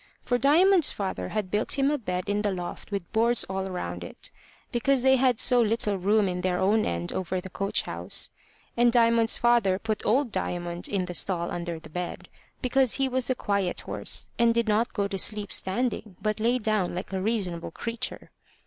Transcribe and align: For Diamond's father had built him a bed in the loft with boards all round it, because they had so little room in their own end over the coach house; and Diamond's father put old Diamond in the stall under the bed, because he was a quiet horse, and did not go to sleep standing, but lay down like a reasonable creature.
For 0.23 0.39
Diamond's 0.39 0.91
father 0.91 1.29
had 1.29 1.51
built 1.51 1.77
him 1.77 1.91
a 1.91 1.97
bed 1.99 2.27
in 2.27 2.41
the 2.41 2.51
loft 2.51 2.89
with 2.89 3.13
boards 3.13 3.43
all 3.43 3.69
round 3.69 4.03
it, 4.03 4.31
because 4.71 5.03
they 5.03 5.17
had 5.17 5.39
so 5.39 5.61
little 5.61 5.95
room 5.95 6.27
in 6.27 6.41
their 6.41 6.57
own 6.57 6.87
end 6.87 7.13
over 7.13 7.39
the 7.39 7.51
coach 7.51 7.83
house; 7.83 8.31
and 8.75 8.91
Diamond's 8.91 9.37
father 9.37 9.77
put 9.77 10.03
old 10.03 10.31
Diamond 10.31 10.87
in 10.87 11.05
the 11.05 11.13
stall 11.13 11.51
under 11.51 11.77
the 11.79 11.91
bed, 11.91 12.29
because 12.63 12.95
he 12.95 13.07
was 13.07 13.29
a 13.29 13.35
quiet 13.35 13.81
horse, 13.81 14.25
and 14.39 14.55
did 14.55 14.67
not 14.67 14.91
go 14.91 15.07
to 15.07 15.19
sleep 15.19 15.53
standing, 15.53 16.15
but 16.19 16.39
lay 16.39 16.57
down 16.57 16.95
like 16.95 17.13
a 17.13 17.21
reasonable 17.21 17.69
creature. 17.69 18.31